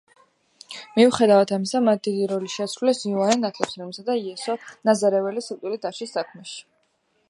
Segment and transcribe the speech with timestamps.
[0.95, 4.59] მიუხედავად ამისა, მათ დიდი როლი შეასრულეს იოანე ნათლისმცემლისა და იესო
[4.91, 6.63] ნაზარეველის სიკვდილით დასჯის საქმეში.